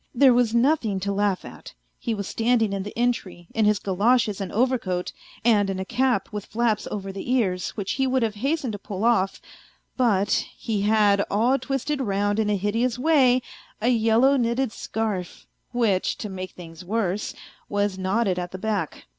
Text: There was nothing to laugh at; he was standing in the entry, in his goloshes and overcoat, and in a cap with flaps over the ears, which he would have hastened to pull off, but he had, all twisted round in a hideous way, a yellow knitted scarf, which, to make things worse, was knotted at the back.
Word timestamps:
There 0.15 0.33
was 0.33 0.51
nothing 0.55 0.99
to 1.01 1.11
laugh 1.13 1.45
at; 1.45 1.75
he 1.99 2.15
was 2.15 2.27
standing 2.27 2.73
in 2.73 2.81
the 2.81 2.97
entry, 2.97 3.47
in 3.53 3.65
his 3.65 3.77
goloshes 3.77 4.41
and 4.41 4.51
overcoat, 4.51 5.11
and 5.45 5.69
in 5.69 5.79
a 5.79 5.85
cap 5.85 6.29
with 6.33 6.47
flaps 6.47 6.87
over 6.89 7.11
the 7.11 7.31
ears, 7.31 7.69
which 7.77 7.91
he 7.91 8.07
would 8.07 8.23
have 8.23 8.33
hastened 8.33 8.73
to 8.73 8.79
pull 8.79 9.03
off, 9.05 9.39
but 9.97 10.47
he 10.57 10.81
had, 10.81 11.23
all 11.29 11.59
twisted 11.59 12.01
round 12.01 12.39
in 12.39 12.49
a 12.49 12.57
hideous 12.57 12.97
way, 12.97 13.43
a 13.79 13.89
yellow 13.89 14.37
knitted 14.37 14.71
scarf, 14.71 15.45
which, 15.71 16.17
to 16.17 16.29
make 16.29 16.53
things 16.53 16.83
worse, 16.83 17.35
was 17.69 17.99
knotted 17.99 18.39
at 18.39 18.51
the 18.51 18.57
back. 18.57 19.05